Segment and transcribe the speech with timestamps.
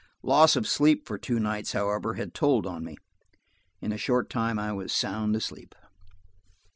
[0.23, 2.97] Loss of sleep for two nights, however, had told on me:
[3.81, 5.75] in a short time I was sound asleep.